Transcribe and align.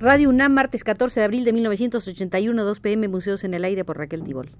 Radio 0.00 0.28
UNAM, 0.28 0.52
martes 0.52 0.84
14 0.84 1.18
de 1.18 1.24
abril 1.24 1.44
de 1.44 1.52
1981, 1.52 2.62
2 2.62 2.80
pm, 2.80 3.08
Museos 3.08 3.42
en 3.42 3.54
el 3.54 3.64
Aire 3.64 3.84
por 3.84 3.98
Raquel 3.98 4.22
Tibol. 4.22 4.52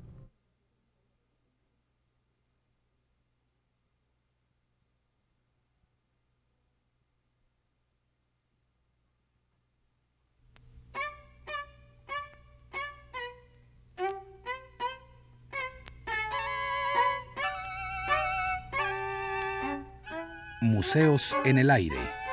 Museos 20.60 21.36
en 21.44 21.58
el 21.58 21.70
Aire. 21.70 22.27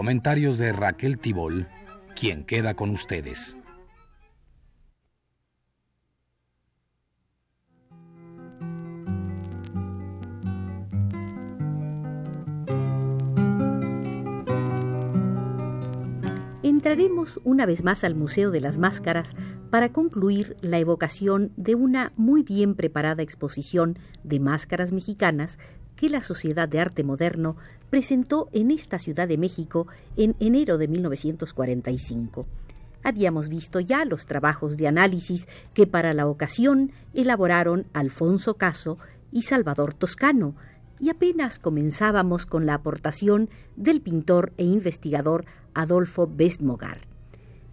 Comentarios 0.00 0.56
de 0.56 0.72
Raquel 0.72 1.18
Tibol, 1.18 1.68
quien 2.18 2.46
queda 2.46 2.72
con 2.72 2.88
ustedes. 2.88 3.54
Entraremos 16.62 17.38
una 17.44 17.66
vez 17.66 17.84
más 17.84 18.02
al 18.02 18.14
Museo 18.14 18.50
de 18.50 18.62
las 18.62 18.78
Máscaras 18.78 19.36
para 19.68 19.92
concluir 19.92 20.56
la 20.62 20.78
evocación 20.78 21.52
de 21.58 21.74
una 21.74 22.14
muy 22.16 22.42
bien 22.42 22.74
preparada 22.74 23.22
exposición 23.22 23.98
de 24.24 24.40
máscaras 24.40 24.92
mexicanas 24.92 25.58
que 26.00 26.08
la 26.08 26.22
Sociedad 26.22 26.66
de 26.66 26.80
Arte 26.80 27.04
Moderno 27.04 27.56
presentó 27.90 28.48
en 28.52 28.70
esta 28.70 28.98
Ciudad 28.98 29.28
de 29.28 29.36
México 29.36 29.86
en 30.16 30.34
enero 30.40 30.78
de 30.78 30.88
1945. 30.88 32.46
Habíamos 33.02 33.50
visto 33.50 33.80
ya 33.80 34.06
los 34.06 34.24
trabajos 34.24 34.78
de 34.78 34.88
análisis 34.88 35.46
que 35.74 35.86
para 35.86 36.14
la 36.14 36.26
ocasión 36.26 36.90
elaboraron 37.12 37.84
Alfonso 37.92 38.54
Caso 38.54 38.96
y 39.30 39.42
Salvador 39.42 39.92
Toscano, 39.92 40.54
y 40.98 41.10
apenas 41.10 41.58
comenzábamos 41.58 42.46
con 42.46 42.64
la 42.64 42.74
aportación 42.74 43.50
del 43.76 44.00
pintor 44.00 44.54
e 44.56 44.64
investigador 44.64 45.44
Adolfo 45.74 46.26
Bestmogar. 46.26 47.02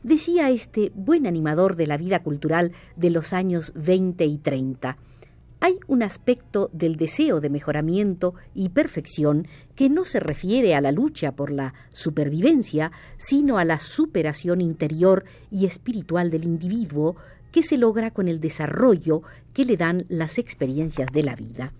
Decía 0.04 0.50
este 0.50 0.92
buen 0.96 1.28
animador 1.28 1.78
de 1.78 1.88
la 1.88 1.96
vida 1.96 2.24
cultural 2.24 2.74
de 2.98 3.10
los 3.10 3.32
años 3.32 3.72
20 3.76 4.26
y 4.26 4.38
30, 4.38 4.98
hay 5.60 5.80
un 5.88 6.04
aspecto 6.04 6.70
del 6.72 6.98
deseo 6.98 7.40
de 7.40 7.50
mejoramiento 7.50 8.36
y 8.54 8.70
perfección 8.70 9.48
que 9.76 9.90
no 9.90 10.06
se 10.06 10.20
refiere 10.20 10.76
a 10.76 10.82
la 10.82 10.92
lucha 10.92 11.32
por 11.32 11.52
la 11.52 11.74
supervivencia, 11.90 12.92
sino 13.18 13.58
a 13.58 13.66
la 13.66 13.80
superación 13.80 14.62
interior 14.62 15.26
y 15.52 15.66
espiritual 15.66 16.30
del 16.30 16.44
individuo 16.44 17.16
que 17.52 17.64
se 17.64 17.78
logra 17.78 18.12
con 18.12 18.28
el 18.28 18.40
desarrollo 18.40 19.24
que 19.54 19.66
le 19.66 19.78
dan 19.78 20.06
las 20.10 20.38
experiencias 20.38 21.12
de 21.12 21.24
la 21.24 21.36
vida. 21.36 21.74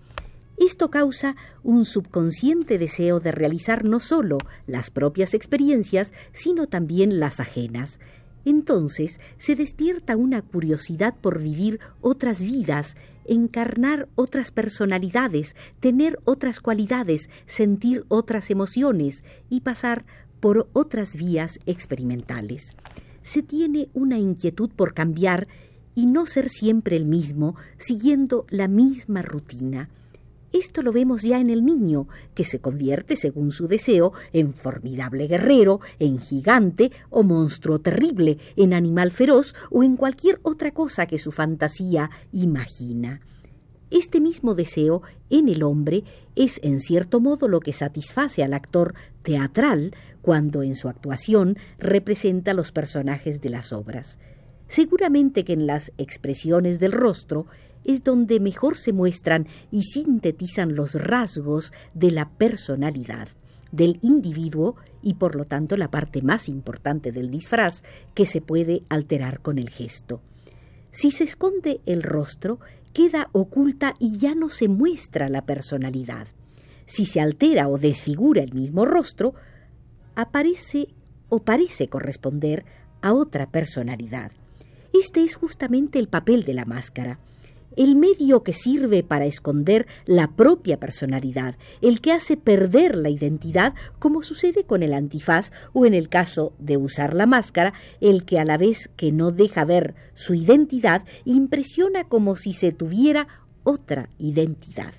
Esto 0.58 0.90
causa 0.90 1.36
un 1.62 1.84
subconsciente 1.84 2.78
deseo 2.78 3.20
de 3.20 3.30
realizar 3.30 3.84
no 3.84 4.00
sólo 4.00 4.38
las 4.66 4.90
propias 4.90 5.34
experiencias, 5.34 6.12
sino 6.32 6.66
también 6.66 7.20
las 7.20 7.38
ajenas. 7.38 8.00
Entonces 8.44 9.20
se 9.36 9.54
despierta 9.54 10.16
una 10.16 10.42
curiosidad 10.42 11.14
por 11.20 11.40
vivir 11.40 11.78
otras 12.00 12.40
vidas 12.40 12.96
encarnar 13.28 14.08
otras 14.14 14.50
personalidades, 14.50 15.54
tener 15.80 16.18
otras 16.24 16.60
cualidades, 16.60 17.28
sentir 17.46 18.04
otras 18.08 18.50
emociones 18.50 19.24
y 19.48 19.60
pasar 19.60 20.04
por 20.40 20.68
otras 20.72 21.14
vías 21.16 21.58
experimentales. 21.66 22.72
Se 23.22 23.42
tiene 23.42 23.88
una 23.94 24.18
inquietud 24.18 24.70
por 24.74 24.94
cambiar 24.94 25.48
y 25.94 26.06
no 26.06 26.26
ser 26.26 26.48
siempre 26.48 26.96
el 26.96 27.06
mismo, 27.06 27.56
siguiendo 27.76 28.46
la 28.50 28.68
misma 28.68 29.22
rutina. 29.22 29.88
Esto 30.52 30.82
lo 30.82 30.92
vemos 30.92 31.22
ya 31.22 31.40
en 31.40 31.50
el 31.50 31.64
niño, 31.64 32.08
que 32.34 32.44
se 32.44 32.60
convierte, 32.60 33.16
según 33.16 33.52
su 33.52 33.68
deseo, 33.68 34.12
en 34.32 34.54
formidable 34.54 35.26
guerrero, 35.26 35.80
en 35.98 36.18
gigante 36.18 36.90
o 37.10 37.22
monstruo 37.22 37.80
terrible, 37.80 38.38
en 38.56 38.72
animal 38.72 39.12
feroz 39.12 39.54
o 39.70 39.82
en 39.82 39.96
cualquier 39.96 40.40
otra 40.42 40.72
cosa 40.72 41.06
que 41.06 41.18
su 41.18 41.32
fantasía 41.32 42.10
imagina. 42.32 43.20
Este 43.90 44.20
mismo 44.20 44.54
deseo 44.54 45.02
en 45.30 45.48
el 45.48 45.62
hombre 45.62 46.04
es 46.36 46.60
en 46.62 46.80
cierto 46.80 47.20
modo 47.20 47.48
lo 47.48 47.60
que 47.60 47.72
satisface 47.72 48.42
al 48.42 48.52
actor 48.52 48.94
teatral 49.22 49.94
cuando 50.20 50.62
en 50.62 50.74
su 50.74 50.88
actuación 50.88 51.56
representa 51.78 52.52
los 52.52 52.70
personajes 52.70 53.40
de 53.40 53.48
las 53.48 53.72
obras. 53.72 54.18
Seguramente 54.66 55.44
que 55.44 55.54
en 55.54 55.66
las 55.66 55.92
expresiones 55.96 56.80
del 56.80 56.92
rostro 56.92 57.46
es 57.88 58.04
donde 58.04 58.38
mejor 58.38 58.76
se 58.76 58.92
muestran 58.92 59.48
y 59.70 59.82
sintetizan 59.82 60.74
los 60.74 60.94
rasgos 60.94 61.72
de 61.94 62.10
la 62.10 62.28
personalidad 62.28 63.28
del 63.72 63.98
individuo 64.02 64.76
y 65.02 65.14
por 65.14 65.34
lo 65.34 65.46
tanto 65.46 65.76
la 65.78 65.90
parte 65.90 66.20
más 66.20 66.50
importante 66.50 67.12
del 67.12 67.30
disfraz 67.30 67.82
que 68.14 68.26
se 68.26 68.42
puede 68.42 68.82
alterar 68.90 69.40
con 69.40 69.58
el 69.58 69.70
gesto. 69.70 70.20
Si 70.90 71.10
se 71.10 71.24
esconde 71.24 71.80
el 71.86 72.02
rostro, 72.02 72.60
queda 72.92 73.30
oculta 73.32 73.94
y 73.98 74.18
ya 74.18 74.34
no 74.34 74.50
se 74.50 74.68
muestra 74.68 75.30
la 75.30 75.46
personalidad. 75.46 76.28
Si 76.84 77.06
se 77.06 77.22
altera 77.22 77.68
o 77.68 77.78
desfigura 77.78 78.42
el 78.42 78.52
mismo 78.52 78.84
rostro, 78.84 79.34
aparece 80.14 80.88
o 81.30 81.38
parece 81.40 81.88
corresponder 81.88 82.66
a 83.00 83.14
otra 83.14 83.50
personalidad. 83.50 84.32
Este 84.92 85.24
es 85.24 85.36
justamente 85.36 85.98
el 85.98 86.08
papel 86.08 86.44
de 86.44 86.52
la 86.52 86.66
máscara 86.66 87.18
el 87.76 87.96
medio 87.96 88.42
que 88.42 88.52
sirve 88.52 89.02
para 89.02 89.26
esconder 89.26 89.86
la 90.06 90.32
propia 90.32 90.80
personalidad, 90.80 91.56
el 91.80 92.00
que 92.00 92.12
hace 92.12 92.36
perder 92.36 92.96
la 92.96 93.10
identidad, 93.10 93.74
como 93.98 94.22
sucede 94.22 94.64
con 94.64 94.82
el 94.82 94.92
antifaz 94.92 95.52
o 95.72 95.86
en 95.86 95.94
el 95.94 96.08
caso 96.08 96.52
de 96.58 96.76
usar 96.76 97.14
la 97.14 97.26
máscara, 97.26 97.74
el 98.00 98.24
que 98.24 98.38
a 98.38 98.44
la 98.44 98.56
vez 98.56 98.90
que 98.96 99.12
no 99.12 99.30
deja 99.32 99.64
ver 99.64 99.94
su 100.14 100.34
identidad, 100.34 101.04
impresiona 101.24 102.04
como 102.04 102.36
si 102.36 102.52
se 102.52 102.72
tuviera 102.72 103.28
otra 103.64 104.08
identidad. 104.18 104.94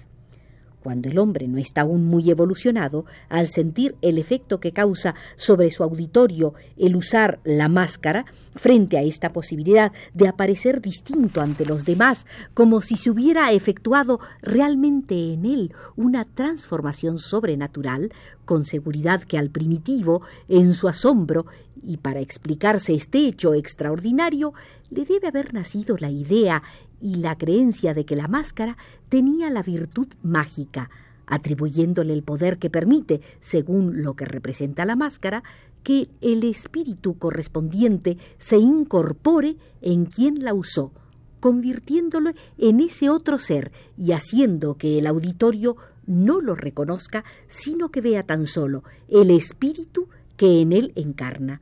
Cuando 0.90 1.08
el 1.08 1.20
hombre 1.20 1.48
no 1.48 1.60
está 1.60 1.82
aún 1.82 2.06
muy 2.06 2.32
evolucionado, 2.32 3.06
al 3.30 3.48
sentir 3.48 3.96
el 4.02 4.18
efecto 4.18 4.60
que 4.60 4.72
causa 4.72 5.14
sobre 5.36 5.70
su 5.70 5.84
auditorio 5.84 6.56
el 6.78 6.96
usar 6.96 7.40
la 7.44 7.70
máscara, 7.70 8.26
frente 8.56 8.98
a 8.98 9.04
esta 9.04 9.32
posibilidad 9.32 9.92
de 10.16 10.28
aparecer 10.28 10.82
distinto 10.82 11.42
ante 11.42 11.64
los 11.64 11.86
demás, 11.86 12.26
como 12.56 12.82
si 12.82 12.96
se 12.96 13.12
hubiera 13.12 13.52
efectuado 13.52 14.20
realmente 14.42 15.32
en 15.32 15.46
él 15.46 15.76
una 15.96 16.26
transformación 16.26 17.20
sobrenatural, 17.20 18.12
con 18.46 18.66
seguridad 18.66 19.22
que 19.22 19.38
al 19.38 19.52
primitivo, 19.52 20.24
en 20.48 20.74
su 20.74 20.88
asombro, 20.88 21.46
y 21.84 21.98
para 21.98 22.20
explicarse 22.20 22.96
este 22.96 23.28
hecho 23.28 23.54
extraordinario, 23.54 24.54
le 24.90 25.06
debe 25.06 25.28
haber 25.28 25.54
nacido 25.54 25.98
la 25.98 26.10
idea 26.10 26.64
y 27.02 27.16
la 27.16 27.38
creencia 27.38 27.94
de 27.94 28.06
que 28.06 28.16
la 28.16 28.28
máscara 28.28 28.78
tenía 29.10 29.50
la 29.50 29.64
virtud 29.64 30.08
mágica, 30.22 30.90
atribuyéndole 31.26 32.14
el 32.14 32.24
poder 32.24 32.58
que 32.58 32.70
permite, 32.70 33.22
según 33.40 34.04
lo 34.04 34.16
que 34.16 34.26
representa 34.26 34.86
la 34.86 34.96
máscara, 34.96 35.44
que 35.84 36.10
el 36.22 36.44
espíritu 36.44 37.18
correspondiente 37.18 38.18
se 38.38 38.58
incorpore 38.58 39.56
en 39.82 40.06
quien 40.06 40.44
la 40.44 40.54
usó, 40.54 40.92
convirtiéndolo 41.40 42.32
en 42.58 42.80
ese 42.80 43.10
otro 43.10 43.38
ser 43.38 43.72
y 43.98 44.12
haciendo 44.12 44.76
que 44.76 45.00
el 45.00 45.08
auditorio 45.08 45.78
no 46.06 46.42
lo 46.42 46.56
reconozca, 46.56 47.24
sino 47.48 47.90
que 47.90 48.02
vea 48.02 48.24
tan 48.24 48.46
solo 48.46 48.84
el 49.08 49.32
espíritu 49.32 50.10
que 50.36 50.62
en 50.62 50.74
él 50.74 50.92
encarna. 50.96 51.62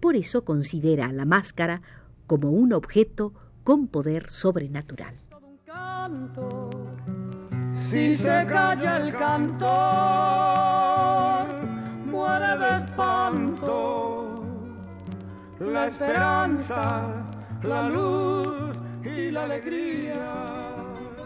Por 0.00 0.16
eso 0.16 0.44
considera 0.44 1.06
a 1.06 1.12
la 1.12 1.24
máscara 1.24 1.82
como 2.26 2.50
un 2.50 2.72
objeto 2.72 3.34
con 3.62 3.88
poder 3.88 4.30
sobrenatural. 4.30 5.14
Si 7.88 8.16
se 8.16 8.46
calla 8.46 8.96
el 8.96 9.12
cantor, 9.12 9.68
muere 12.06 12.58
de 12.58 12.76
espanto 12.84 14.22
la 15.70 15.86
esperanza, 15.86 17.24
la 17.62 17.88
luz 17.88 18.76
y 19.04 19.30
la 19.30 19.44
alegría. 19.44 20.81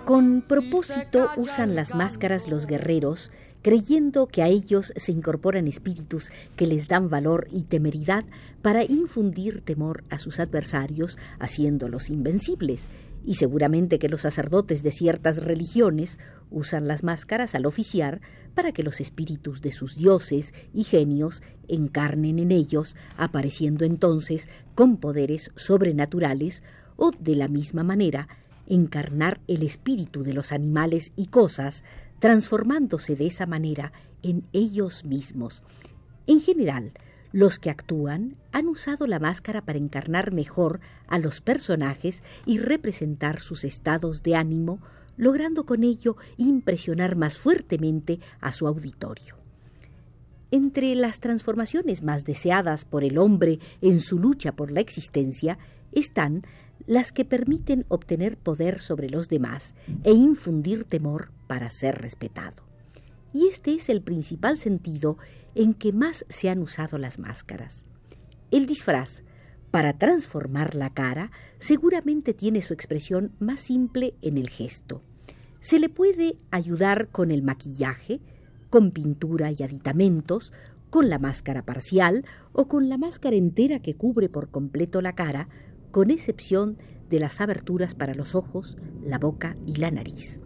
Con 0.07 0.43
propósito 0.43 1.31
usan 1.37 1.75
las 1.75 1.93
máscaras 1.93 2.47
los 2.47 2.69
guerreros 2.69 3.33
creyendo 3.63 4.29
que 4.29 4.41
a 4.43 4.47
ellos 4.47 4.93
se 4.95 5.11
incorporan 5.11 5.67
espíritus 5.67 6.31
que 6.55 6.69
les 6.69 6.87
dan 6.87 7.11
valor 7.11 7.49
y 7.51 7.65
temeridad 7.65 8.25
para 8.63 8.85
infundir 8.85 9.63
temor 9.63 10.05
a 10.09 10.21
sus 10.21 10.39
adversarios, 10.39 11.19
haciéndolos 11.41 12.09
invencibles. 12.09 12.87
y 13.29 13.35
seguramente 13.35 13.99
que 13.99 14.09
los 14.09 14.21
sacerdotes 14.21 14.85
de 14.85 14.93
ciertas 14.93 15.43
religiones 15.43 16.21
usan 16.53 16.87
las 16.87 17.03
máscaras 17.03 17.57
al 17.57 17.67
oficiar 17.67 18.21
para 18.55 18.71
que 18.71 18.85
los 18.85 19.01
espíritus 19.01 19.63
de 19.63 19.73
sus 19.73 19.97
dioses 19.97 20.55
y 20.73 20.85
genios 20.85 21.43
encarnen 21.67 22.39
en 22.39 22.53
ellos, 22.53 22.95
apareciendo 23.17 23.85
entonces 23.85 24.49
con 24.77 24.99
poderes 24.99 25.51
sobrenaturales 25.57 26.63
o 26.95 27.11
de 27.19 27.35
la 27.35 27.49
misma 27.49 27.83
manera 27.83 28.29
encarnar 28.67 29.41
el 29.49 29.63
espíritu 29.63 30.23
de 30.23 30.33
los 30.33 30.53
animales 30.53 31.13
y 31.17 31.27
cosas, 31.27 31.85
transformándose 32.19 33.17
de 33.17 33.27
esa 33.27 33.47
manera 33.47 33.93
en 34.23 34.45
ellos 34.53 35.05
mismos. 35.05 35.63
En 36.27 36.41
general, 36.41 36.93
los 37.33 37.59
que 37.59 37.71
actúan 37.71 38.37
han 38.53 38.69
usado 38.69 39.07
la 39.07 39.19
máscara 39.19 39.63
para 39.63 39.79
encarnar 39.79 40.33
mejor 40.33 40.81
a 41.07 41.19
los 41.19 41.41
personajes 41.41 42.23
y 42.47 42.59
representar 42.59 43.41
sus 43.41 43.65
estados 43.65 44.23
de 44.23 44.37
ánimo, 44.37 44.81
logrando 45.17 45.67
con 45.67 45.85
ello 45.85 46.17
impresionar 46.37 47.17
más 47.17 47.39
fuertemente 47.39 48.21
a 48.41 48.53
su 48.53 48.67
auditorio. 48.67 49.37
Entre 50.51 50.95
las 50.95 51.21
transformaciones 51.21 52.03
más 52.03 52.25
deseadas 52.25 52.85
por 52.85 53.05
el 53.05 53.19
hombre 53.19 53.59
en 53.81 54.01
su 54.01 54.19
lucha 54.19 54.53
por 54.53 54.71
la 54.71 54.81
existencia 54.81 55.59
están 55.93 56.47
las 56.87 57.13
que 57.13 57.25
permiten 57.25 57.85
obtener 57.89 58.37
poder 58.37 58.81
sobre 58.81 59.09
los 59.09 59.29
demás 59.29 59.75
e 60.05 60.13
infundir 60.13 60.85
temor 60.85 61.33
para 61.47 61.71
ser 61.71 62.01
respetado. 62.01 62.63
Y 63.33 63.49
este 63.49 63.75
es 63.75 63.89
el 63.89 64.03
principal 64.03 64.59
sentido 64.59 65.19
en 65.55 65.75
que 65.75 65.93
más 65.93 66.25
se 66.29 66.49
han 66.49 66.61
usado 66.61 66.99
las 66.99 67.19
máscaras. 67.19 67.85
El 68.51 68.67
disfraz, 68.67 69.23
para 69.71 69.99
transformar 69.99 70.75
la 70.75 70.91
cara, 70.91 71.31
seguramente 71.59 72.33
tiene 72.33 72.63
su 72.63 72.73
expresión 72.73 73.33
más 73.41 73.61
simple 73.61 74.15
en 74.23 74.39
el 74.39 74.49
gesto. 74.49 75.03
Se 75.61 75.81
le 75.81 75.89
puede 75.89 76.39
ayudar 76.51 77.09
con 77.09 77.31
el 77.31 77.43
maquillaje, 77.43 78.21
con 78.71 78.91
pintura 78.91 79.51
y 79.51 79.63
aditamentos, 79.63 80.53
con 80.91 81.09
la 81.09 81.19
máscara 81.19 81.63
parcial 81.63 82.25
o 82.53 82.69
con 82.69 82.89
la 82.89 82.97
máscara 82.97 83.37
entera 83.37 83.81
que 83.81 83.95
cubre 83.97 84.29
por 84.29 84.51
completo 84.51 85.03
la 85.03 85.15
cara, 85.15 85.49
con 85.97 86.11
excepción 86.11 86.77
de 87.09 87.19
las 87.19 87.41
aberturas 87.41 87.95
para 87.95 88.13
los 88.13 88.35
ojos, 88.35 88.77
la 89.03 89.19
boca 89.19 89.57
y 89.65 89.77
la 89.77 89.91
nariz. 89.91 90.41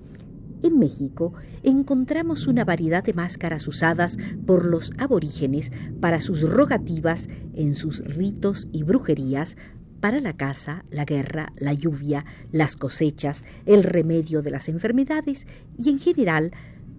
En 0.63 0.79
México 0.79 1.35
encontramos 1.65 2.47
una 2.47 2.65
variedad 2.65 3.03
de 3.03 3.15
máscaras 3.15 3.67
usadas 3.67 4.17
por 4.47 4.65
los 4.65 4.93
aborígenes 4.97 5.73
para 6.01 6.21
sus 6.21 6.49
rogativas 6.49 7.29
en 7.53 7.75
sus 7.75 7.99
ritos 7.99 8.69
y 8.71 8.85
brujerías 8.85 9.57
para 9.99 10.21
la 10.21 10.35
caza, 10.35 10.85
la 10.89 11.05
guerra, 11.05 11.53
la 11.57 11.73
lluvia, 11.73 12.25
las 12.53 12.77
cosechas, 12.77 13.45
el 13.67 13.83
remedio 13.83 14.43
de 14.43 14.53
las 14.53 14.69
enfermedades 14.69 15.49
y 15.77 15.91
en 15.91 15.99
general 15.99 16.53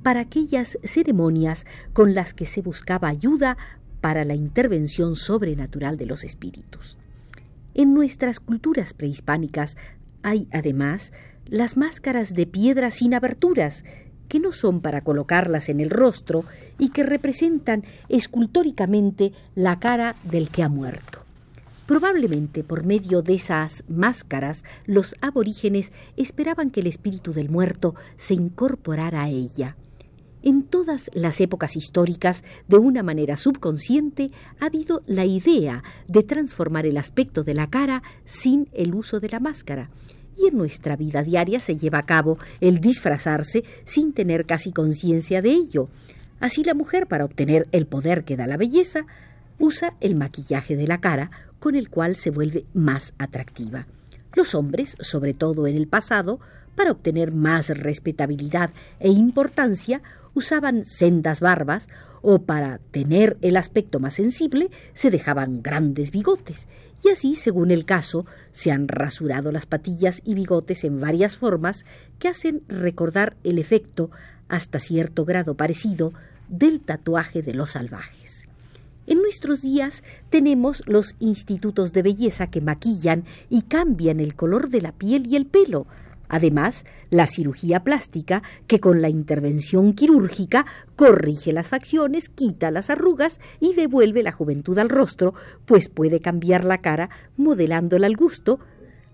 para 0.03 0.19
aquellas 0.19 0.77
ceremonias 0.83 1.65
con 1.93 2.13
las 2.13 2.33
que 2.33 2.45
se 2.45 2.61
buscaba 2.61 3.07
ayuda 3.07 3.55
para 4.01 4.25
la 4.25 4.35
intervención 4.35 5.15
sobrenatural 5.15 5.95
de 5.95 6.05
los 6.05 6.25
espíritus. 6.25 6.97
En 7.73 7.93
nuestras 7.93 8.39
culturas 8.39 8.93
prehispánicas 8.93 9.77
hay 10.23 10.47
además 10.51 11.13
las 11.45 11.77
máscaras 11.77 12.33
de 12.33 12.45
piedra 12.45 12.91
sin 12.91 13.13
aberturas, 13.13 13.83
que 14.27 14.39
no 14.39 14.51
son 14.51 14.79
para 14.79 15.01
colocarlas 15.01 15.67
en 15.67 15.81
el 15.81 15.89
rostro 15.89 16.45
y 16.79 16.89
que 16.89 17.03
representan 17.03 17.83
escultóricamente 18.07 19.33
la 19.55 19.79
cara 19.79 20.15
del 20.23 20.49
que 20.49 20.63
ha 20.63 20.69
muerto. 20.69 21.25
Probablemente 21.85 22.63
por 22.63 22.85
medio 22.85 23.21
de 23.21 23.33
esas 23.33 23.83
máscaras 23.89 24.63
los 24.85 25.15
aborígenes 25.19 25.91
esperaban 26.15 26.71
que 26.71 26.79
el 26.79 26.87
espíritu 26.87 27.33
del 27.33 27.49
muerto 27.49 27.95
se 28.15 28.33
incorporara 28.33 29.23
a 29.23 29.29
ella. 29.29 29.75
En 30.43 30.63
todas 30.63 31.11
las 31.13 31.39
épocas 31.39 31.75
históricas, 31.75 32.43
de 32.67 32.77
una 32.77 33.03
manera 33.03 33.37
subconsciente, 33.37 34.31
ha 34.59 34.65
habido 34.65 35.03
la 35.05 35.25
idea 35.25 35.83
de 36.07 36.23
transformar 36.23 36.87
el 36.87 36.97
aspecto 36.97 37.43
de 37.43 37.53
la 37.53 37.69
cara 37.69 38.01
sin 38.25 38.67
el 38.73 38.95
uso 38.95 39.19
de 39.19 39.29
la 39.29 39.39
máscara, 39.39 39.91
y 40.35 40.47
en 40.47 40.57
nuestra 40.57 40.95
vida 40.95 41.21
diaria 41.21 41.59
se 41.59 41.77
lleva 41.77 41.99
a 41.99 42.05
cabo 42.05 42.39
el 42.59 42.79
disfrazarse 42.79 43.63
sin 43.85 44.13
tener 44.13 44.45
casi 44.45 44.71
conciencia 44.71 45.41
de 45.43 45.51
ello. 45.51 45.89
Así 46.39 46.63
la 46.63 46.73
mujer, 46.73 47.05
para 47.05 47.25
obtener 47.25 47.67
el 47.71 47.85
poder 47.85 48.23
que 48.23 48.35
da 48.35 48.47
la 48.47 48.57
belleza, 48.57 49.05
usa 49.59 49.93
el 49.99 50.15
maquillaje 50.15 50.75
de 50.75 50.87
la 50.87 50.99
cara 50.99 51.29
con 51.59 51.75
el 51.75 51.89
cual 51.89 52.15
se 52.15 52.31
vuelve 52.31 52.65
más 52.73 53.13
atractiva. 53.19 53.85
Los 54.33 54.55
hombres, 54.55 54.95
sobre 55.01 55.35
todo 55.35 55.67
en 55.67 55.75
el 55.75 55.87
pasado, 55.87 56.39
para 56.75 56.91
obtener 56.91 57.33
más 57.33 57.69
respetabilidad 57.69 58.71
e 58.99 59.09
importancia, 59.09 60.01
usaban 60.33 60.85
sendas 60.85 61.39
barbas 61.39 61.87
o 62.21 62.43
para 62.43 62.79
tener 62.91 63.37
el 63.41 63.57
aspecto 63.57 63.99
más 63.99 64.13
sensible 64.13 64.69
se 64.93 65.09
dejaban 65.09 65.61
grandes 65.61 66.11
bigotes 66.11 66.67
y 67.03 67.09
así, 67.09 67.35
según 67.35 67.71
el 67.71 67.85
caso, 67.85 68.25
se 68.51 68.71
han 68.71 68.87
rasurado 68.87 69.51
las 69.51 69.65
patillas 69.65 70.21
y 70.23 70.35
bigotes 70.35 70.83
en 70.83 70.99
varias 70.99 71.35
formas 71.35 71.85
que 72.19 72.27
hacen 72.27 72.61
recordar 72.67 73.35
el 73.43 73.57
efecto, 73.57 74.11
hasta 74.49 74.79
cierto 74.79 75.25
grado 75.25 75.55
parecido, 75.55 76.13
del 76.47 76.81
tatuaje 76.81 77.41
de 77.41 77.53
los 77.53 77.71
salvajes. 77.71 78.43
En 79.07 79.21
nuestros 79.21 79.61
días 79.61 80.03
tenemos 80.29 80.83
los 80.85 81.15
institutos 81.19 81.91
de 81.91 82.03
belleza 82.03 82.47
que 82.47 82.61
maquillan 82.61 83.25
y 83.49 83.63
cambian 83.63 84.19
el 84.19 84.35
color 84.35 84.69
de 84.69 84.81
la 84.81 84.91
piel 84.91 85.25
y 85.25 85.37
el 85.37 85.47
pelo, 85.47 85.87
Además, 86.33 86.85
la 87.09 87.27
cirugía 87.27 87.83
plástica, 87.83 88.41
que 88.65 88.79
con 88.79 89.01
la 89.01 89.09
intervención 89.09 89.91
quirúrgica 89.91 90.65
corrige 90.95 91.51
las 91.51 91.67
facciones, 91.67 92.29
quita 92.29 92.71
las 92.71 92.89
arrugas 92.89 93.41
y 93.59 93.73
devuelve 93.73 94.23
la 94.23 94.31
juventud 94.31 94.79
al 94.79 94.87
rostro, 94.87 95.33
pues 95.65 95.89
puede 95.89 96.21
cambiar 96.21 96.63
la 96.63 96.77
cara 96.77 97.09
modelándola 97.35 98.07
al 98.07 98.15
gusto, 98.15 98.61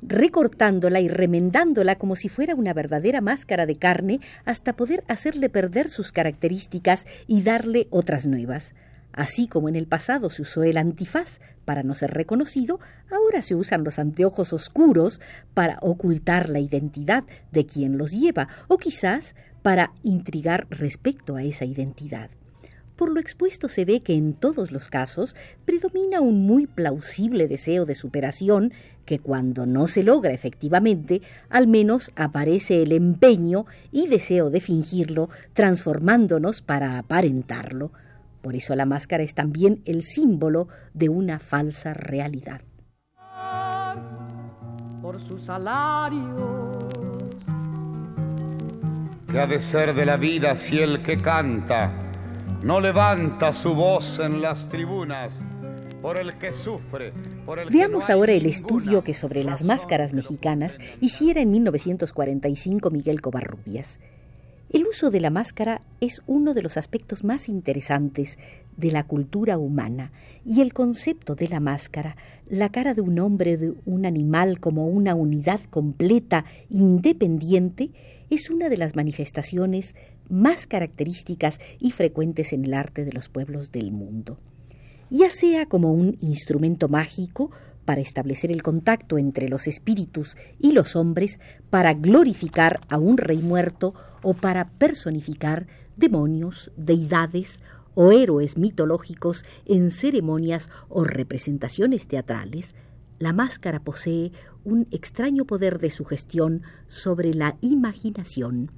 recortándola 0.03 1.01
y 1.01 1.07
remendándola 1.07 1.95
como 1.95 2.15
si 2.15 2.29
fuera 2.29 2.53
una 2.53 2.75
verdadera 2.75 3.19
máscara 3.19 3.65
de 3.65 3.77
carne 3.77 4.19
hasta 4.45 4.73
poder 4.73 5.03
hacerle 5.07 5.49
perder 5.49 5.89
sus 5.89 6.11
características 6.11 7.07
y 7.25 7.41
darle 7.41 7.87
otras 7.89 8.27
nuevas. 8.27 8.75
Así 9.17 9.47
como 9.47 9.67
en 9.67 9.75
el 9.75 9.87
pasado 9.87 10.29
se 10.29 10.43
usó 10.43 10.61
el 10.61 10.77
antifaz 10.77 11.41
para 11.65 11.81
no 11.81 11.95
ser 11.95 12.11
reconocido, 12.11 12.79
ahora 13.09 13.41
se 13.41 13.55
usan 13.55 13.83
los 13.83 13.97
anteojos 13.97 14.53
oscuros 14.53 15.19
para 15.55 15.79
ocultar 15.81 16.49
la 16.49 16.59
identidad 16.59 17.23
de 17.51 17.65
quien 17.65 17.97
los 17.97 18.11
lleva 18.11 18.47
o 18.67 18.77
quizás 18.77 19.33
para 19.63 19.91
intrigar 20.03 20.67
respecto 20.69 21.35
a 21.35 21.41
esa 21.41 21.65
identidad. 21.65 22.29
Por 22.95 23.11
lo 23.11 23.19
expuesto 23.19 23.69
se 23.69 23.85
ve 23.85 24.01
que 24.01 24.13
en 24.13 24.33
todos 24.33 24.71
los 24.71 24.87
casos 24.87 25.35
predomina 25.65 26.21
un 26.21 26.45
muy 26.45 26.67
plausible 26.67 27.47
deseo 27.47 27.87
de 27.87 27.95
superación 27.95 28.71
que 29.05 29.17
cuando 29.17 29.65
no 29.65 29.87
se 29.87 30.03
logra 30.03 30.31
efectivamente, 30.31 31.23
al 31.49 31.65
menos 31.67 32.11
aparece 32.15 32.83
el 32.83 32.91
empeño 32.91 33.65
y 33.91 34.05
deseo 34.05 34.51
de 34.51 34.61
fingirlo, 34.61 35.29
transformándonos 35.53 36.61
para 36.61 36.99
aparentarlo. 36.99 37.91
Por 38.47 38.55
eso 38.55 38.77
la 38.77 38.85
máscara 38.85 39.23
es 39.23 39.33
también 39.33 39.81
el 39.83 40.03
símbolo 40.03 40.69
de 40.93 41.09
una 41.09 41.37
falsa 41.37 41.93
realidad. 41.93 42.61
Por 45.01 45.19
sus 45.19 45.41
salarios. 45.41 46.85
¿Qué 49.29 49.37
ha 49.37 49.47
de 49.47 49.59
ser 49.59 49.93
de 49.93 50.05
la 50.05 50.15
vida 50.15 50.55
si 50.55 50.79
el 50.79 51.03
que 51.03 51.21
canta 51.21 51.91
no 52.63 52.79
levanta 52.79 53.51
su 53.51 53.75
voz 53.75 54.17
en 54.19 54.41
las 54.41 54.69
tribunas? 54.69 55.41
Por 56.01 56.15
el 56.15 56.37
que 56.37 56.53
sufre, 56.53 57.11
por 57.45 57.59
el 57.59 57.69
Veamos 57.69 58.09
ahora 58.09 58.31
el 58.31 58.45
estudio 58.45 59.03
que 59.03 59.13
sobre 59.13 59.43
las 59.43 59.65
máscaras 59.65 60.13
mexicanas 60.13 60.79
hiciera 61.01 61.41
en 61.41 61.51
1945 61.51 62.91
Miguel 62.91 63.19
Covarrubias. 63.19 63.99
El 64.69 64.85
uso 64.85 65.11
de 65.11 65.21
la 65.21 65.29
máscara 65.29 65.79
es 66.01 66.21
uno 66.27 66.53
de 66.53 66.61
los 66.61 66.75
aspectos 66.75 67.23
más 67.23 67.47
interesantes 67.47 68.37
de 68.75 68.91
la 68.91 69.03
cultura 69.03 69.57
humana 69.57 70.11
y 70.45 70.59
el 70.61 70.73
concepto 70.73 71.35
de 71.35 71.47
la 71.47 71.61
máscara, 71.61 72.17
la 72.49 72.69
cara 72.69 72.93
de 72.93 72.99
un 72.99 73.17
hombre 73.19 73.55
de 73.55 73.73
un 73.85 74.05
animal 74.05 74.59
como 74.59 74.87
una 74.87 75.15
unidad 75.15 75.61
completa, 75.69 76.43
independiente, 76.69 77.91
es 78.29 78.49
una 78.49 78.67
de 78.67 78.75
las 78.75 78.95
manifestaciones 78.95 79.95
más 80.29 80.67
características 80.67 81.59
y 81.79 81.91
frecuentes 81.91 82.51
en 82.51 82.65
el 82.65 82.73
arte 82.73 83.05
de 83.05 83.13
los 83.13 83.29
pueblos 83.29 83.71
del 83.71 83.93
mundo. 83.93 84.37
Ya 85.09 85.29
sea 85.31 85.67
como 85.67 85.93
un 85.93 86.17
instrumento 86.19 86.89
mágico, 86.89 87.51
para 87.87 88.01
establecer 88.01 88.51
el 88.51 88.63
contacto 88.63 89.17
entre 89.17 89.47
los 89.47 89.65
espíritus 89.65 90.35
y 90.59 90.73
los 90.73 90.97
hombres, 90.97 91.39
para 91.69 91.93
glorificar 91.93 92.81
a 92.89 92.97
un 92.97 93.17
rey 93.17 93.37
muerto 93.37 93.93
o 94.21 94.33
para 94.33 94.71
personificar 94.71 95.67
demonios, 95.95 96.73
deidades 96.75 97.61
o 97.95 98.11
héroes 98.11 98.57
mitológicos 98.57 99.45
en 99.65 99.91
ceremonias 99.91 100.69
o 100.89 101.05
representaciones 101.05 102.07
teatrales, 102.07 102.75
la 103.19 103.31
máscara 103.31 103.79
posee 103.79 104.33
un 104.65 104.89
extraño 104.91 105.45
poder 105.45 105.79
de 105.79 105.89
sugestión 105.89 106.63
sobre 106.87 107.33
la 107.33 107.57
imaginación. 107.61 108.69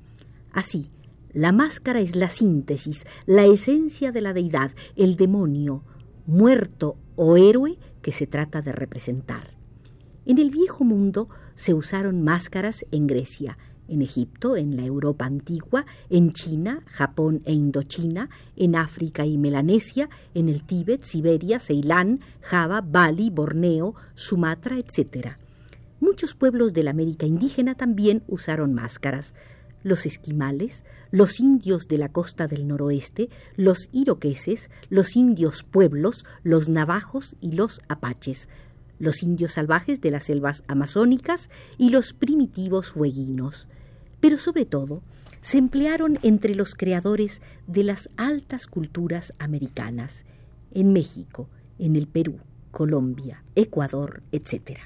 Así, 0.51 0.92
la 1.34 1.51
máscara 1.51 2.00
es 2.00 2.16
la 2.16 2.30
síntesis, 2.30 3.08
la 3.25 3.46
esencia 3.46 4.12
de 4.12 4.22
la 4.22 4.34
deidad, 4.34 4.72
el 4.96 5.16
demonio, 5.16 5.84
muerto 6.29 6.95
o 7.15 7.38
héroe 7.38 7.79
que 8.03 8.12
se 8.12 8.27
trata 8.27 8.62
de 8.62 8.71
representar. 8.71 9.57
En 10.25 10.38
el 10.38 10.51
viejo 10.51 10.83
mundo 10.83 11.27
se 11.55 11.74
usaron 11.74 12.24
máscaras 12.24 12.86
en 12.91 13.07
Grecia, 13.07 13.57
en 13.88 14.03
Egipto, 14.03 14.55
en 14.55 14.77
la 14.77 14.86
Europa 14.86 15.25
antigua, 15.25 15.88
en 16.12 16.31
China, 16.33 16.83
Japón 16.86 17.41
e 17.45 17.53
Indochina, 17.53 18.29
en 18.55 18.75
África 18.75 19.25
y 19.25 19.39
Melanesia, 19.39 20.07
en 20.36 20.50
el 20.50 20.63
Tíbet, 20.63 21.03
Siberia, 21.03 21.59
Ceilán, 21.59 22.19
Java, 22.41 22.81
Bali, 22.81 23.31
Borneo, 23.31 23.95
Sumatra, 24.13 24.77
etc. 24.77 25.29
Muchos 26.00 26.36
pueblos 26.36 26.74
de 26.74 26.83
la 26.83 26.91
América 26.91 27.25
indígena 27.25 27.74
también 27.74 28.21
usaron 28.27 28.75
máscaras. 28.75 29.33
Los 29.83 30.05
esquimales, 30.05 30.83
los 31.12 31.39
indios 31.39 31.88
de 31.88 31.98
la 31.98 32.09
costa 32.09 32.48
del 32.48 32.67
noroeste, 32.67 33.29
los 33.55 33.89
iroqueses, 33.91 34.69
los 34.89 35.15
indios 35.15 35.63
pueblos, 35.63 36.25
los 36.43 36.69
navajos 36.69 37.36
y 37.41 37.53
los 37.53 37.81
apaches, 37.88 38.50
los 39.00 39.24
indios 39.24 39.53
salvajes 39.53 40.01
de 40.01 40.12
las 40.12 40.25
selvas 40.25 40.63
amazónicas 40.67 41.50
y 41.77 41.89
los 41.89 42.13
primitivos 42.13 42.91
fueguinos 42.91 43.67
pero 44.19 44.38
sobre 44.38 44.65
todo 44.65 45.01
se 45.41 45.57
emplearon 45.57 46.19
entre 46.21 46.55
los 46.55 46.75
creadores 46.75 47.41
de 47.67 47.83
las 47.83 48.09
altas 48.17 48.67
culturas 48.67 49.33
americanas, 49.39 50.25
en 50.71 50.91
México, 50.91 51.48
en 51.77 51.95
el 51.95 52.07
Perú, 52.07 52.39
Colombia, 52.71 53.43
Ecuador, 53.55 54.21
etc. 54.31 54.79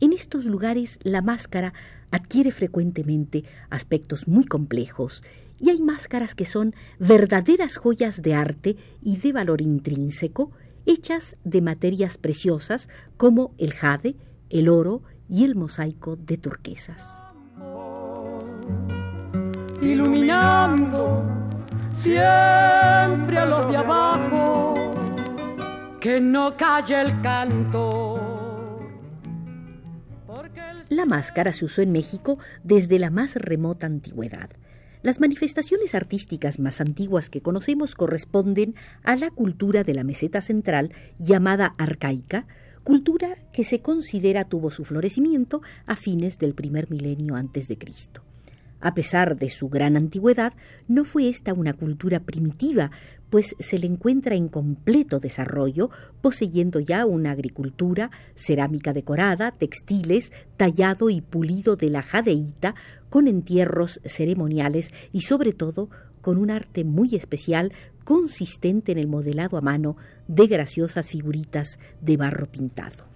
En 0.00 0.12
estos 0.12 0.46
lugares 0.46 0.98
la 1.02 1.22
máscara 1.22 1.72
adquiere 2.10 2.52
frecuentemente 2.52 3.44
aspectos 3.68 4.26
muy 4.26 4.44
complejos 4.44 5.22
y 5.58 5.70
hay 5.70 5.80
máscaras 5.80 6.34
que 6.34 6.46
son 6.46 6.74
verdaderas 6.98 7.76
joyas 7.76 8.22
de 8.22 8.34
arte 8.34 8.76
y 9.02 9.18
de 9.18 9.32
valor 9.32 9.60
intrínseco, 9.60 10.52
hechas 10.86 11.36
de 11.44 11.60
materias 11.60 12.16
preciosas 12.18 12.88
como 13.16 13.54
el 13.58 13.74
jade, 13.74 14.16
el 14.48 14.68
oro 14.68 15.02
y 15.28 15.44
el 15.44 15.54
mosaico 15.54 16.16
de 16.16 16.38
turquesas 16.38 17.20
iluminando 19.80 21.22
siempre 21.92 23.38
a 23.38 23.46
los 23.46 23.68
de 23.68 23.76
abajo, 23.76 24.74
que 26.00 26.20
no 26.20 26.56
calle 26.56 27.00
el 27.00 27.20
canto. 27.20 28.19
La 30.90 31.06
máscara 31.06 31.52
se 31.52 31.64
usó 31.64 31.82
en 31.82 31.92
México 31.92 32.38
desde 32.64 32.98
la 32.98 33.10
más 33.10 33.36
remota 33.36 33.86
antigüedad. 33.86 34.50
Las 35.02 35.20
manifestaciones 35.20 35.94
artísticas 35.94 36.58
más 36.58 36.80
antiguas 36.80 37.30
que 37.30 37.40
conocemos 37.40 37.94
corresponden 37.94 38.74
a 39.04 39.14
la 39.14 39.30
cultura 39.30 39.84
de 39.84 39.94
la 39.94 40.02
meseta 40.02 40.42
central 40.42 40.92
llamada 41.18 41.76
arcaica, 41.78 42.48
cultura 42.82 43.38
que 43.52 43.62
se 43.62 43.80
considera 43.80 44.44
tuvo 44.44 44.72
su 44.72 44.84
florecimiento 44.84 45.62
a 45.86 45.94
fines 45.94 46.38
del 46.38 46.54
primer 46.54 46.90
milenio 46.90 47.36
antes 47.36 47.68
de 47.68 47.78
Cristo. 47.78 48.22
A 48.80 48.94
pesar 48.94 49.36
de 49.36 49.50
su 49.50 49.68
gran 49.68 49.96
antigüedad, 49.96 50.54
no 50.88 51.04
fue 51.04 51.28
esta 51.28 51.52
una 51.52 51.74
cultura 51.74 52.20
primitiva, 52.20 52.90
pues 53.28 53.54
se 53.58 53.78
le 53.78 53.86
encuentra 53.86 54.34
en 54.34 54.48
completo 54.48 55.20
desarrollo, 55.20 55.90
poseyendo 56.20 56.80
ya 56.80 57.06
una 57.06 57.30
agricultura, 57.30 58.10
cerámica 58.34 58.92
decorada, 58.92 59.52
textiles, 59.52 60.32
tallado 60.56 61.10
y 61.10 61.20
pulido 61.20 61.76
de 61.76 61.90
la 61.90 62.02
jadeíta, 62.02 62.74
con 63.08 63.28
entierros 63.28 64.00
ceremoniales 64.04 64.90
y 65.12 65.22
sobre 65.22 65.52
todo 65.52 65.90
con 66.20 66.38
un 66.38 66.50
arte 66.50 66.84
muy 66.84 67.14
especial 67.14 67.72
consistente 68.04 68.92
en 68.92 68.98
el 68.98 69.06
modelado 69.06 69.56
a 69.56 69.60
mano 69.60 69.96
de 70.26 70.46
graciosas 70.46 71.08
figuritas 71.08 71.78
de 72.00 72.16
barro 72.16 72.46
pintado. 72.46 73.09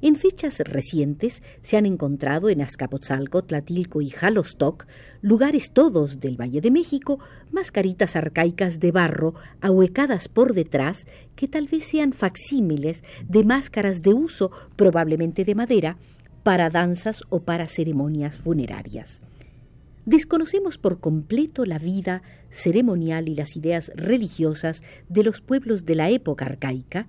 En 0.00 0.14
fechas 0.14 0.60
recientes 0.60 1.42
se 1.62 1.76
han 1.76 1.84
encontrado 1.84 2.48
en 2.50 2.60
Azcapotzalco, 2.60 3.42
Tlatilco 3.42 4.00
y 4.00 4.10
Jalostoc, 4.10 4.86
lugares 5.22 5.72
todos 5.72 6.20
del 6.20 6.40
Valle 6.40 6.60
de 6.60 6.70
México, 6.70 7.18
mascaritas 7.50 8.14
arcaicas 8.14 8.78
de 8.78 8.92
barro 8.92 9.34
ahuecadas 9.60 10.28
por 10.28 10.54
detrás 10.54 11.06
que 11.34 11.48
tal 11.48 11.66
vez 11.66 11.84
sean 11.84 12.12
facsímiles 12.12 13.02
de 13.28 13.42
máscaras 13.42 14.00
de 14.00 14.14
uso, 14.14 14.52
probablemente 14.76 15.44
de 15.44 15.56
madera, 15.56 15.98
para 16.44 16.70
danzas 16.70 17.24
o 17.28 17.40
para 17.40 17.66
ceremonias 17.66 18.38
funerarias. 18.38 19.20
Desconocemos 20.06 20.78
por 20.78 21.00
completo 21.00 21.64
la 21.66 21.78
vida 21.78 22.22
ceremonial 22.50 23.28
y 23.28 23.34
las 23.34 23.56
ideas 23.56 23.90
religiosas 23.96 24.82
de 25.08 25.24
los 25.24 25.40
pueblos 25.40 25.84
de 25.84 25.96
la 25.96 26.08
época 26.08 26.46
arcaica, 26.46 27.08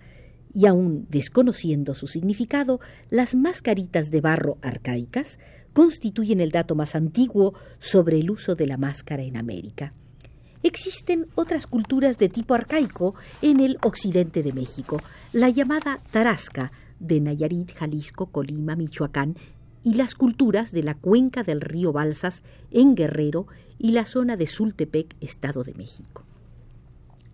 y 0.54 0.66
aún 0.66 1.08
desconociendo 1.10 1.96
su 1.96 2.08
significado, 2.08 2.80
las 3.10 3.36
mascaritas 3.36 4.10
de 4.10 4.22
barro 4.22 4.58
arcaicas 4.62 5.40
constituyen 5.74 6.40
el 6.40 6.52
dato 6.52 6.76
más 6.76 6.96
antiguo 6.96 7.54
sobre 7.80 8.20
el 8.20 8.32
uso 8.32 8.56
de 8.56 8.68
la 8.68 8.78
máscara 8.78 9.24
en 9.24 9.38
América. 9.38 9.94
Existen 10.62 11.28
otras 11.36 11.68
culturas 11.68 12.18
de 12.18 12.28
tipo 12.28 12.54
arcaico 12.54 13.16
en 13.42 13.62
el 13.62 13.78
occidente 13.82 14.44
de 14.44 14.52
México, 14.52 15.02
la 15.32 15.50
llamada 15.50 16.00
Tarasca 16.12 16.72
de 17.00 17.22
Nayarit, 17.22 17.74
Jalisco, 17.74 18.26
Colima, 18.26 18.76
Michoacán 18.76 19.38
y 19.84 19.94
las 19.94 20.16
culturas 20.16 20.72
de 20.72 20.84
la 20.84 20.96
cuenca 20.96 21.44
del 21.44 21.62
río 21.62 21.94
Balsas 21.94 22.44
en 22.72 22.96
Guerrero 22.96 23.48
y 23.78 23.92
la 23.92 24.06
zona 24.06 24.36
de 24.36 24.48
Sultepec, 24.48 25.16
Estado 25.22 25.64
de 25.64 25.74
México. 25.76 26.26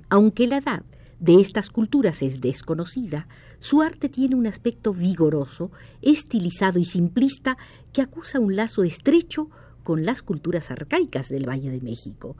Aunque 0.10 0.46
la 0.46 0.58
edad 0.58 0.84
de 1.26 1.42
estas 1.42 1.72
culturas 1.72 2.22
es 2.22 2.40
desconocida, 2.40 3.28
su 3.60 3.82
arte 3.82 4.10
tiene 4.10 4.36
un 4.36 4.46
aspecto 4.46 4.94
vigoroso, 4.94 5.72
estilizado 6.04 6.78
y 6.78 6.86
simplista 6.86 7.58
que 7.92 8.04
acusa 8.04 8.40
un 8.40 8.56
lazo 8.56 8.84
estrecho 8.84 9.50
con 9.84 10.06
las 10.06 10.22
culturas 10.22 10.70
arcaicas 10.70 11.30
del 11.30 11.50
Valle 11.50 11.72
de 11.72 11.82
México. 11.82 12.38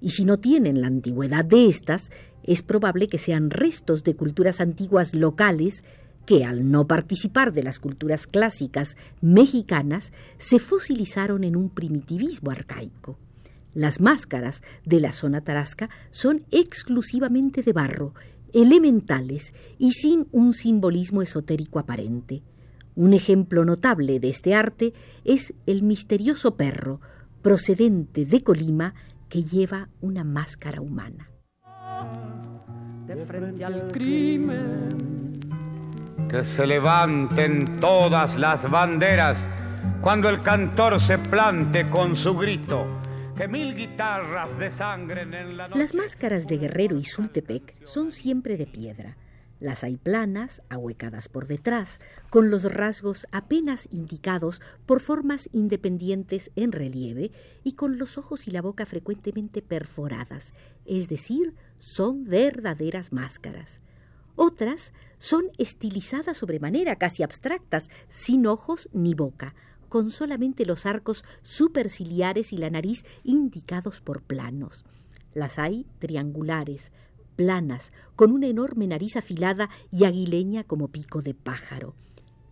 Y 0.00 0.10
si 0.10 0.24
no 0.24 0.40
tienen 0.40 0.80
la 0.80 0.88
antigüedad 0.88 1.44
de 1.44 1.68
estas, 1.68 2.10
es 2.42 2.62
probable 2.62 3.08
que 3.08 3.18
sean 3.18 3.50
restos 3.50 4.02
de 4.02 4.16
culturas 4.16 4.60
antiguas 4.60 5.14
locales 5.14 5.84
que, 6.26 6.44
al 6.44 6.68
no 6.70 6.88
participar 6.88 7.52
de 7.52 7.62
las 7.62 7.78
culturas 7.78 8.26
clásicas 8.26 8.96
mexicanas, 9.20 10.12
se 10.38 10.58
fosilizaron 10.58 11.44
en 11.44 11.54
un 11.54 11.70
primitivismo 11.70 12.50
arcaico. 12.50 13.16
Las 13.74 14.00
máscaras 14.00 14.62
de 14.84 15.00
la 15.00 15.12
zona 15.12 15.40
tarasca 15.40 15.90
son 16.12 16.44
exclusivamente 16.52 17.62
de 17.62 17.72
barro, 17.72 18.14
elementales 18.52 19.52
y 19.78 19.92
sin 19.92 20.28
un 20.30 20.52
simbolismo 20.52 21.22
esotérico 21.22 21.80
aparente. 21.80 22.42
Un 22.94 23.12
ejemplo 23.12 23.64
notable 23.64 24.20
de 24.20 24.28
este 24.28 24.54
arte 24.54 24.94
es 25.24 25.54
el 25.66 25.82
misterioso 25.82 26.56
perro, 26.56 27.00
procedente 27.42 28.24
de 28.24 28.44
Colima, 28.44 28.94
que 29.28 29.42
lleva 29.42 29.88
una 30.00 30.22
máscara 30.22 30.80
humana. 30.80 31.28
De 33.08 33.26
frente 33.26 33.64
al 33.64 33.90
crimen. 33.90 35.40
Que 36.28 36.44
se 36.44 36.64
levanten 36.64 37.80
todas 37.80 38.38
las 38.38 38.70
banderas 38.70 39.36
cuando 40.00 40.28
el 40.28 40.42
cantor 40.42 41.00
se 41.00 41.18
plante 41.18 41.90
con 41.90 42.14
su 42.14 42.36
grito 42.36 42.86
Las 45.74 45.94
máscaras 45.94 46.46
de 46.46 46.56
Guerrero 46.56 46.96
y 46.96 47.04
Sultepec 47.04 47.74
son 47.84 48.12
siempre 48.12 48.56
de 48.56 48.66
piedra. 48.66 49.16
Las 49.58 49.82
hay 49.82 49.96
planas, 49.96 50.62
ahuecadas 50.68 51.28
por 51.28 51.48
detrás, 51.48 51.98
con 52.30 52.50
los 52.50 52.62
rasgos 52.62 53.26
apenas 53.32 53.88
indicados 53.90 54.62
por 54.86 55.00
formas 55.00 55.48
independientes 55.52 56.52
en 56.54 56.70
relieve 56.70 57.32
y 57.64 57.72
con 57.72 57.98
los 57.98 58.18
ojos 58.18 58.46
y 58.46 58.52
la 58.52 58.62
boca 58.62 58.86
frecuentemente 58.86 59.62
perforadas, 59.62 60.52
es 60.84 61.08
decir, 61.08 61.54
son 61.78 62.24
verdaderas 62.24 63.12
máscaras. 63.12 63.80
Otras 64.36 64.92
son 65.18 65.44
estilizadas 65.58 66.36
sobremanera, 66.36 66.96
casi 66.96 67.22
abstractas, 67.22 67.88
sin 68.08 68.46
ojos 68.46 68.88
ni 68.92 69.14
boca, 69.14 69.54
con 69.88 70.10
solamente 70.10 70.66
los 70.66 70.86
arcos 70.86 71.24
superciliares 71.42 72.52
y 72.52 72.58
la 72.58 72.70
nariz 72.70 73.04
indicados 73.22 74.00
por 74.00 74.22
planos. 74.22 74.84
Las 75.34 75.58
hay 75.58 75.86
triangulares, 75.98 76.92
planas, 77.36 77.92
con 78.16 78.32
una 78.32 78.46
enorme 78.46 78.86
nariz 78.86 79.16
afilada 79.16 79.68
y 79.90 80.04
aguileña 80.04 80.64
como 80.64 80.88
pico 80.88 81.22
de 81.22 81.34
pájaro. 81.34 81.94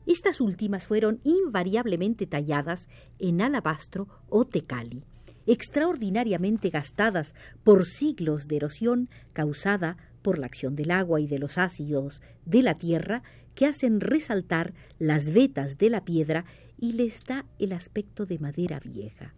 Estas 0.06 0.40
últimas 0.40 0.86
fueron 0.86 1.20
invariablemente 1.22 2.26
talladas 2.26 2.88
en 3.18 3.40
alabastro 3.40 4.08
o 4.28 4.44
tecali, 4.44 5.04
extraordinariamente 5.46 6.70
gastadas 6.70 7.34
por 7.62 7.86
siglos 7.86 8.48
de 8.48 8.56
erosión 8.56 9.08
causada 9.32 9.96
por 10.22 10.38
la 10.38 10.46
acción 10.46 10.74
del 10.76 10.90
agua 10.90 11.20
y 11.20 11.26
de 11.26 11.38
los 11.38 11.58
ácidos 11.58 12.20
de 12.44 12.62
la 12.62 12.78
tierra 12.78 13.22
que 13.54 13.66
hacen 13.66 14.00
resaltar 14.00 14.72
las 14.98 15.32
vetas 15.32 15.78
de 15.78 15.90
la 15.90 16.04
piedra 16.04 16.44
y 16.82 16.94
les 16.94 17.22
da 17.22 17.46
el 17.60 17.72
aspecto 17.72 18.26
de 18.26 18.40
madera 18.40 18.80
vieja. 18.80 19.34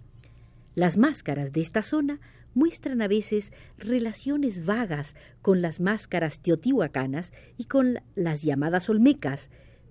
Las 0.74 0.96
máscaras 0.96 1.52
de 1.52 1.60
esta 1.60 1.82
zona 1.82 2.18
muestran 2.54 3.02
a 3.02 3.06
veces 3.06 3.52
relaciones 3.76 4.64
vagas 4.64 5.14
con 5.42 5.60
las 5.60 5.78
máscaras 5.78 6.40
teotihuacanas 6.40 7.34
y 7.58 7.66
con 7.66 7.98
las 8.14 8.40
llamadas 8.40 8.88
olmecas, 8.88 9.50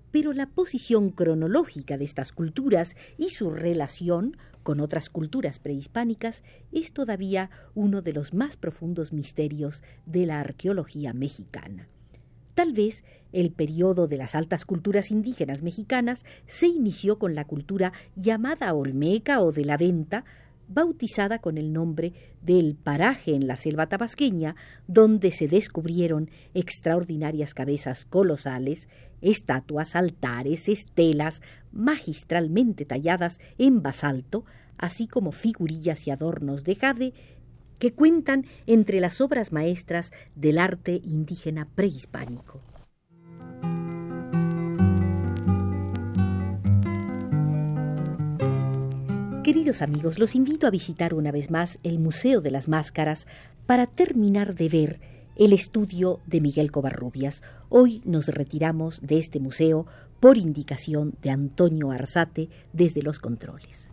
pero 0.09 0.33
la 0.33 0.47
posición 0.47 1.11
cronológica 1.11 1.95
de 1.99 2.05
estas 2.05 2.31
culturas 2.31 2.95
y 3.19 3.29
su 3.29 3.51
relación 3.51 4.35
con 4.63 4.79
otras 4.79 5.11
culturas 5.11 5.59
prehispánicas 5.59 6.41
es 6.71 6.91
todavía 6.91 7.51
uno 7.75 8.01
de 8.01 8.13
los 8.13 8.33
más 8.33 8.57
profundos 8.57 9.13
misterios 9.13 9.83
de 10.07 10.25
la 10.25 10.39
arqueología 10.39 11.13
mexicana. 11.13 11.87
Tal 12.53 12.73
vez 12.73 13.03
el 13.31 13.51
periodo 13.51 14.07
de 14.07 14.17
las 14.17 14.35
altas 14.35 14.63
culturas 14.63 15.09
indígenas 15.09 15.63
mexicanas 15.63 16.23
se 16.45 16.67
inició 16.67 17.17
con 17.17 17.33
la 17.33 17.45
cultura 17.45 17.93
llamada 18.15 18.73
olmeca 18.73 19.41
o 19.41 19.51
de 19.51 19.65
la 19.65 19.77
venta, 19.77 20.23
bautizada 20.67 21.39
con 21.39 21.57
el 21.57 21.73
nombre 21.73 22.13
del 22.41 22.75
paraje 22.75 23.33
en 23.35 23.47
la 23.47 23.57
selva 23.57 23.87
tabasqueña, 23.87 24.55
donde 24.87 25.31
se 25.31 25.47
descubrieron 25.47 26.29
extraordinarias 26.53 27.53
cabezas 27.53 28.05
colosales, 28.05 28.87
estatuas, 29.21 29.95
altares, 29.95 30.69
estelas, 30.69 31.41
magistralmente 31.71 32.85
talladas 32.85 33.39
en 33.57 33.81
basalto, 33.81 34.45
así 34.77 35.07
como 35.07 35.31
figurillas 35.31 36.07
y 36.07 36.11
adornos 36.11 36.63
de 36.63 36.75
jade, 36.75 37.13
que 37.83 37.91
cuentan 37.91 38.45
entre 38.65 39.01
las 39.01 39.19
obras 39.19 39.51
maestras 39.51 40.13
del 40.35 40.57
arte 40.57 41.01
indígena 41.03 41.67
prehispánico. 41.75 42.61
Queridos 49.43 49.81
amigos, 49.81 50.17
los 50.17 50.33
invito 50.33 50.65
a 50.65 50.69
visitar 50.69 51.13
una 51.13 51.33
vez 51.33 51.51
más 51.51 51.77
el 51.83 51.99
Museo 51.99 52.39
de 52.39 52.51
las 52.51 52.69
Máscaras 52.69 53.27
para 53.65 53.85
terminar 53.85 54.55
de 54.55 54.69
ver 54.69 55.01
el 55.35 55.51
estudio 55.51 56.21
de 56.25 56.39
Miguel 56.39 56.71
Covarrubias. 56.71 57.43
Hoy 57.67 58.01
nos 58.05 58.27
retiramos 58.27 59.01
de 59.01 59.19
este 59.19 59.41
museo 59.41 59.87
por 60.21 60.37
indicación 60.37 61.15
de 61.21 61.31
Antonio 61.31 61.91
Arzate 61.91 62.47
desde 62.71 63.01
los 63.01 63.19
controles. 63.19 63.92